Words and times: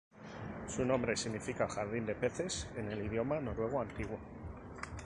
Su 0.67 0.83
nombre 0.83 1.15
significa 1.15 1.67
"Jardín 1.69 2.07
de 2.07 2.15
Peces" 2.15 2.67
en 2.75 2.91
el 2.91 3.05
idioma 3.05 3.39
noruego 3.39 3.81
antiguo. 3.81 4.17